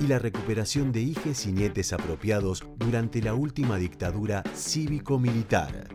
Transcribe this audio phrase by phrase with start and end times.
[0.00, 5.88] y la recuperación de hijes y nietes apropiados durante la última dictadura cívico-militar.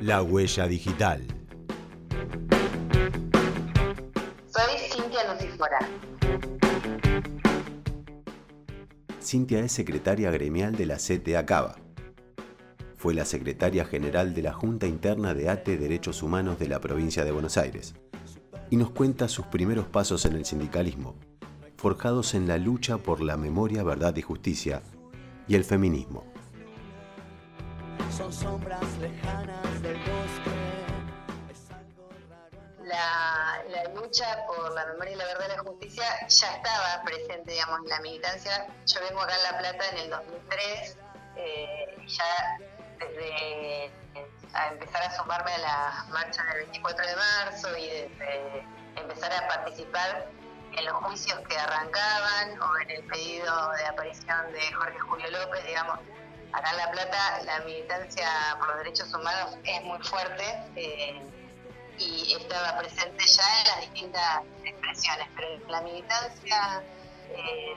[0.00, 1.26] La huella digital.
[4.46, 5.78] Soy Cintia Lucifora.
[9.20, 11.76] Cintia es secretaria gremial de la CTA Cava.
[12.96, 17.24] Fue la secretaria general de la Junta Interna de ATE Derechos Humanos de la provincia
[17.24, 17.94] de Buenos Aires
[18.70, 21.16] y nos cuenta sus primeros pasos en el sindicalismo,
[21.80, 24.82] forjados en la lucha por la memoria, verdad y justicia
[25.48, 26.26] y el feminismo.
[28.14, 30.50] Son sombras lejanas del bosque.
[32.84, 37.52] La, la, lucha por la memoria y la verdad y la justicia ya estaba presente,
[37.52, 38.66] digamos, en la militancia.
[38.86, 40.98] Yo vengo acá en La Plata en el 2003,
[41.36, 42.58] eh, ya
[42.98, 43.90] desde
[44.52, 49.48] a empezar a sumarme a la marcha del 24 de marzo y desde empezar a
[49.48, 50.39] participar
[50.76, 55.64] en los juicios que arrancaban o en el pedido de aparición de Jorge Julio López,
[55.66, 55.98] digamos,
[56.52, 60.44] acá en La Plata la militancia por los derechos humanos es muy fuerte
[60.76, 61.22] eh,
[61.98, 66.82] y estaba presente ya en las distintas expresiones, pero la militancia
[67.30, 67.76] eh,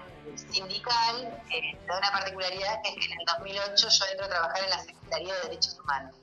[0.49, 4.63] sindical eh, da una particularidad que es que en el 2008 yo entro a trabajar
[4.63, 6.15] en la Secretaría de Derechos Humanos.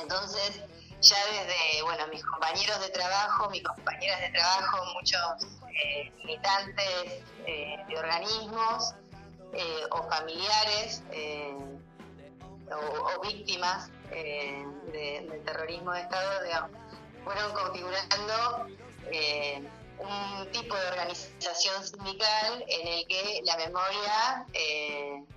[0.00, 0.62] Entonces,
[1.02, 5.20] ya desde, bueno, mis compañeros de trabajo, mis compañeras de trabajo, muchos
[5.84, 8.94] eh, militantes eh, de organismos
[9.52, 11.02] eh, o familiares
[12.70, 16.70] o, víctimas del terrorismo de Estado, digamos,
[17.24, 18.66] fueron configurando
[19.98, 24.46] un tipo de organización sindical en el que la memoria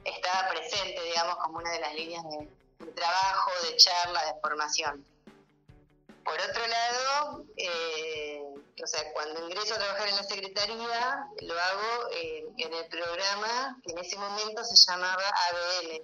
[0.04, 2.24] estaba presente, digamos, como una de las líneas
[2.80, 5.15] de trabajo, de charla, de formación.
[6.26, 8.42] Por otro lado, eh,
[8.84, 13.80] o sea, cuando ingreso a trabajar en la Secretaría, lo hago eh, en el programa
[13.84, 16.02] que en ese momento se llamaba ABN,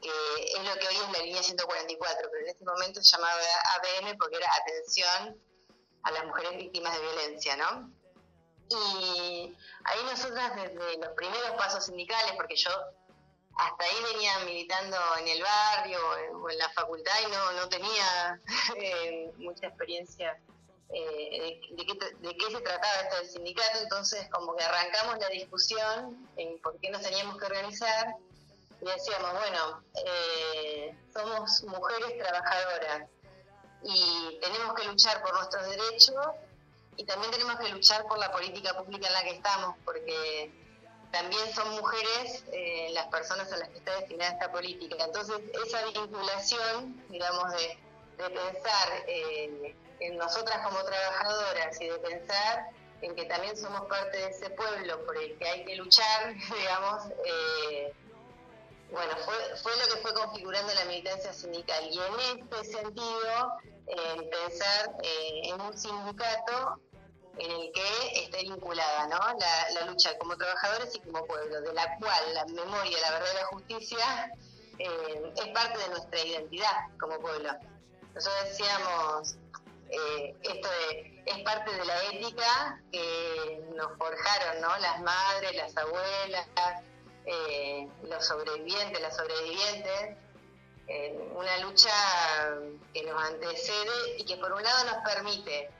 [0.00, 0.10] que
[0.56, 3.40] es lo que hoy es la línea 144, pero en ese momento se llamaba
[3.76, 5.38] ABN porque era atención
[6.04, 7.92] a las mujeres víctimas de violencia, ¿no?
[8.70, 12.70] Y ahí nosotras desde los primeros pasos sindicales, porque yo
[13.56, 15.98] hasta ahí venía militando en el barrio
[16.40, 18.40] o en la facultad y no, no tenía
[18.76, 20.38] eh, mucha experiencia
[20.92, 21.86] eh, de,
[22.36, 26.90] qué, se trataba esto del sindicato, entonces como que arrancamos la discusión en por qué
[26.90, 28.14] nos teníamos que organizar
[28.80, 33.08] y decíamos, bueno, eh, somos mujeres trabajadoras
[33.82, 36.26] y tenemos que luchar por nuestros derechos
[36.96, 40.52] y también tenemos que luchar por la política pública en la que estamos, porque
[41.14, 44.96] también son mujeres eh, las personas a las que está destinada esta política.
[44.98, 47.78] Entonces, esa vinculación, digamos, de,
[48.16, 52.68] pensar eh, en nosotras como trabajadoras y de pensar
[53.02, 57.02] en que también somos parte de ese pueblo por el que hay que luchar, digamos,
[57.24, 57.92] eh,
[58.90, 61.84] bueno, fue, fue lo que fue configurando la militancia sindical.
[61.90, 63.52] Y en este sentido,
[64.30, 66.80] pensar en un sindicato
[67.38, 69.18] en el que esté vinculada ¿no?
[69.18, 73.36] la, lucha como trabajadores y como pueblo, de la cual la memoria, la verdad y
[73.36, 74.32] la justicia
[74.78, 77.50] eh, es parte de nuestra identidad como pueblo.
[78.14, 79.36] Nosotros decíamos,
[79.90, 80.68] eh, esto
[81.26, 84.76] es parte de la ética que nos forjaron ¿no?
[84.78, 86.46] las madres, las abuelas,
[87.26, 90.18] eh, los sobrevivientes, las sobrevivientes,
[91.34, 91.90] una lucha
[92.92, 95.70] que nos antecede y que por un lado nos permite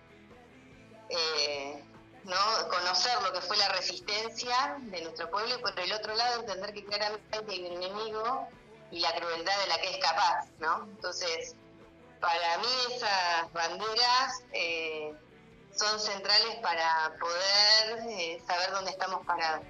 [1.08, 1.84] eh,
[2.24, 2.68] ¿no?
[2.68, 6.72] conocer lo que fue la resistencia de nuestro pueblo y por el otro lado entender
[6.72, 8.48] que claramente hay un enemigo
[8.90, 10.84] y la crueldad de la que es capaz, ¿no?
[10.84, 11.56] Entonces,
[12.20, 15.14] para mí esas banderas eh,
[15.74, 19.64] son centrales para poder eh, saber dónde estamos parados.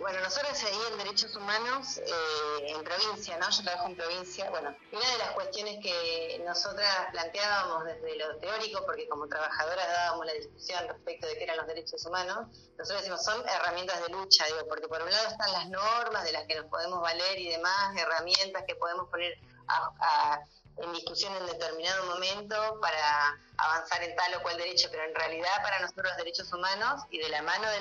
[0.00, 3.50] Bueno, nosotros ahí en Derechos Humanos, eh, en provincia, ¿no?
[3.50, 4.48] Yo trabajo en provincia.
[4.48, 10.24] Bueno, una de las cuestiones que nosotras planteábamos desde lo teórico, porque como trabajadoras dábamos
[10.24, 12.48] la discusión respecto de qué eran los derechos humanos,
[12.78, 16.32] nosotros decimos son herramientas de lucha, digo, porque por un lado están las normas de
[16.32, 19.38] las que nos podemos valer y demás, herramientas que podemos poner
[19.68, 20.40] a,
[20.82, 25.62] en discusión en determinado momento para avanzar en tal o cual derecho, pero en realidad
[25.62, 27.80] para nosotros los derechos humanos y de la mano de,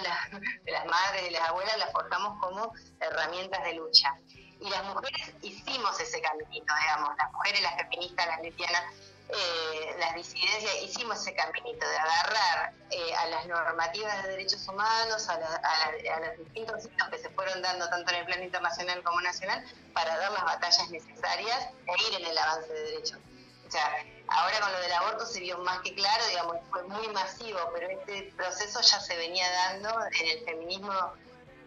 [0.63, 4.15] de las madres y las abuelas las forjamos como herramientas de lucha.
[4.61, 8.83] Y las mujeres hicimos ese caminito, digamos, las mujeres, las feministas, las lesbianas,
[9.31, 15.29] eh, las disidencias, hicimos ese caminito de agarrar eh, a las normativas de derechos humanos,
[15.29, 19.63] a, los distintos hitos que se fueron dando tanto en el plano internacional como nacional,
[19.93, 23.19] para dar las batallas necesarias e ir en el avance de derechos.
[23.67, 27.07] O sea, ahora con lo del aborto se vio más que claro, digamos, fue muy
[27.09, 30.93] masivo, pero este proceso ya se venía dando en el feminismo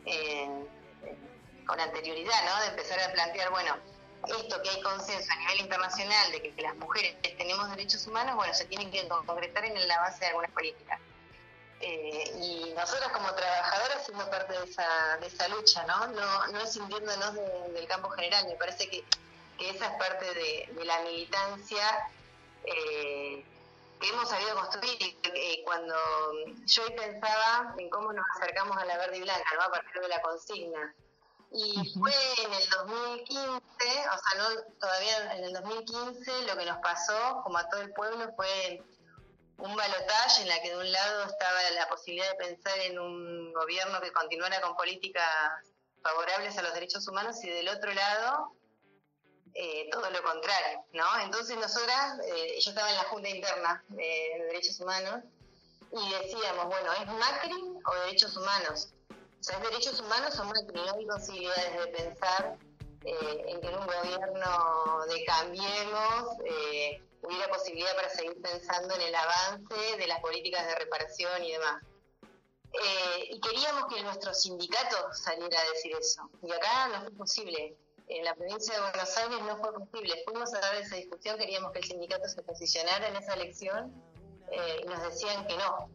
[0.04, 0.66] eh,
[1.64, 2.60] con anterioridad, ¿no?
[2.62, 3.76] De empezar a plantear, bueno,
[4.26, 8.54] esto que hay consenso a nivel internacional de que, las mujeres tenemos derechos humanos, bueno,
[8.54, 11.00] se tienen que concretar en la base de algunas políticas.
[11.80, 16.06] Eh, y nosotros como trabajadoras siendo parte de esa, de esa lucha, ¿no?
[16.08, 19.04] No, no escindiéndonos del campo general, me parece que,
[19.58, 21.82] esa es parte de, la militancia
[22.64, 23.44] eh,
[24.00, 25.94] que hemos sabido construir y cuando
[26.66, 29.62] yo pensaba en cómo nos acercamos a la verde y blanca, ¿no?
[29.62, 30.94] A partir de la consigna
[31.54, 32.12] y fue
[32.44, 37.58] en el 2015, o sea, no, todavía en el 2015 lo que nos pasó, como
[37.58, 38.82] a todo el pueblo, fue
[39.58, 43.52] un balotaje en la que de un lado estaba la posibilidad de pensar en un
[43.52, 45.24] gobierno que continuara con políticas
[46.02, 48.56] favorables a los derechos humanos y del otro lado
[49.54, 51.04] eh, todo lo contrario, ¿no?
[51.22, 55.22] Entonces nosotras, eh, yo estaba en la Junta Interna de Derechos Humanos
[55.92, 57.52] y decíamos, bueno, ¿es Macri
[57.84, 58.94] o Derechos Humanos?
[59.42, 62.56] O sea, derechos humanos son Macri, no hay posibilidades de pensar
[63.04, 69.00] eh, en que en un gobierno de Cambiemos eh, hubiera posibilidad para seguir pensando en
[69.00, 71.82] el avance de las políticas de reparación y demás.
[72.72, 76.30] Eh, y queríamos que nuestro sindicato saliera a decir eso.
[76.40, 77.76] Y acá no fue posible.
[78.06, 80.22] En la provincia de Buenos Aires no fue posible.
[80.24, 83.92] Fuimos a dar esa discusión, queríamos que el sindicato se posicionara en esa elección
[84.52, 85.88] y nos decían que no,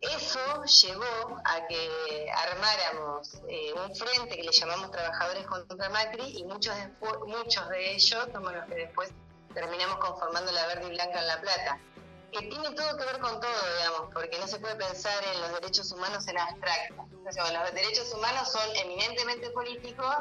[0.00, 6.44] eso llevó a que armáramos eh, un frente que le llamamos Trabajadores contra Macri y
[6.44, 6.74] muchos,
[7.26, 9.10] muchos de ellos somos los que después
[9.54, 11.80] terminamos conformando la verde y blanca en La Plata.
[12.30, 15.60] Que tiene todo que ver con todo, digamos, porque no se puede pensar en los
[15.60, 17.08] derechos humanos en abstracto.
[17.24, 20.14] los derechos humanos son eminentemente políticos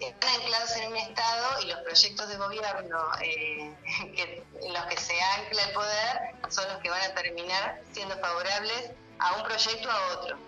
[0.00, 3.74] están anclados en un Estado y los proyectos de gobierno eh,
[4.62, 8.90] en los que se ancla el poder son los que van a terminar siendo favorables
[9.18, 10.38] a un proyecto a otro,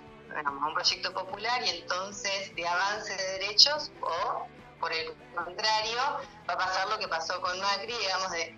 [0.44, 4.46] a un proyecto popular y entonces de avance de derechos o
[4.80, 6.00] por el contrario
[6.48, 8.54] va a pasar lo que pasó con Macri, digamos, de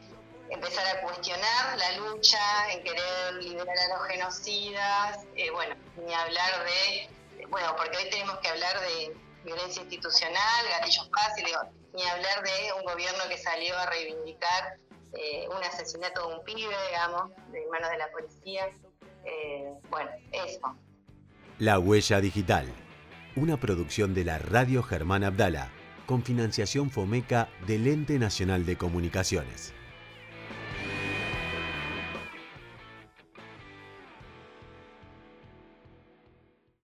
[0.49, 6.65] empezar a cuestionar la lucha, en querer liberar a los genocidas, eh, bueno, ni hablar
[6.65, 7.11] de,
[7.49, 9.15] bueno, porque hoy tenemos que hablar de
[9.45, 11.53] violencia institucional, gatillos fáciles,
[11.95, 14.79] ni hablar de un gobierno que salió a reivindicar
[15.13, 18.67] eh, un asesinato de un pibe, digamos, de manos de la policía.
[19.25, 20.77] Eh, bueno, eso.
[21.59, 22.67] La Huella Digital,
[23.37, 25.71] una producción de la Radio Germán Abdala,
[26.07, 29.73] con financiación FOMECA del Ente Nacional de Comunicaciones.